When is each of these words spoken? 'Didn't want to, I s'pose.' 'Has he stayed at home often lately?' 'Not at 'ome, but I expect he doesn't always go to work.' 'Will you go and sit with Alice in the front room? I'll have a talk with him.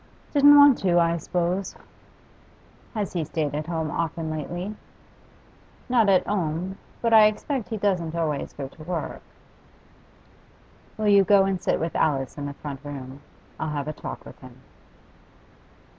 'Didn't 0.33 0.55
want 0.55 0.79
to, 0.79 0.97
I 0.97 1.15
s'pose.' 1.17 1.75
'Has 2.95 3.13
he 3.13 3.23
stayed 3.23 3.53
at 3.53 3.67
home 3.67 3.91
often 3.91 4.31
lately?' 4.31 4.75
'Not 5.89 6.09
at 6.09 6.27
'ome, 6.27 6.75
but 7.03 7.13
I 7.13 7.27
expect 7.27 7.69
he 7.69 7.77
doesn't 7.77 8.15
always 8.15 8.51
go 8.51 8.67
to 8.67 8.83
work.' 8.83 9.21
'Will 10.97 11.09
you 11.09 11.23
go 11.23 11.43
and 11.43 11.61
sit 11.61 11.79
with 11.79 11.95
Alice 11.95 12.35
in 12.35 12.47
the 12.47 12.53
front 12.55 12.79
room? 12.83 13.21
I'll 13.59 13.69
have 13.69 13.87
a 13.87 13.93
talk 13.93 14.25
with 14.25 14.39
him. 14.39 14.59